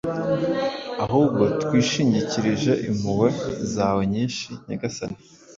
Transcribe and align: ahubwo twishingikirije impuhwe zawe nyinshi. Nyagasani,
ahubwo 1.05 1.43
twishingikirije 1.61 2.73
impuhwe 2.89 3.29
zawe 3.73 4.01
nyinshi. 4.13 4.45
Nyagasani, 4.67 5.17